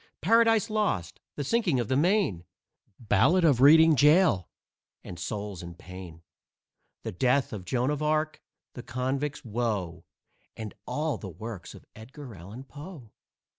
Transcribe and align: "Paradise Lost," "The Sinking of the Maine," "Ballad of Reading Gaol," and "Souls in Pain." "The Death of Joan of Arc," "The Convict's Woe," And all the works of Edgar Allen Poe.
"Paradise 0.19 0.71
Lost," 0.71 1.19
"The 1.35 1.43
Sinking 1.43 1.79
of 1.79 1.87
the 1.87 1.95
Maine," 1.95 2.43
"Ballad 2.97 3.45
of 3.45 3.61
Reading 3.61 3.93
Gaol," 3.93 4.49
and 5.03 5.19
"Souls 5.19 5.61
in 5.61 5.75
Pain." 5.75 6.23
"The 7.03 7.11
Death 7.11 7.53
of 7.53 7.65
Joan 7.65 7.91
of 7.91 8.01
Arc," 8.01 8.41
"The 8.73 8.81
Convict's 8.81 9.45
Woe," 9.45 10.03
And 10.57 10.73
all 10.87 11.19
the 11.19 11.29
works 11.29 11.75
of 11.75 11.85
Edgar 11.95 12.33
Allen 12.33 12.63
Poe. 12.63 13.11